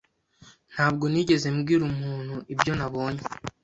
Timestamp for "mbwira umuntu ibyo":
1.55-2.71